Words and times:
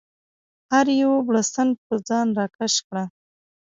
هر 0.71 0.85
یو 1.01 1.11
بړستن 1.27 1.67
پر 1.83 1.97
ځان 2.07 2.27
راکش 2.39 2.73
کړه. 2.87 3.03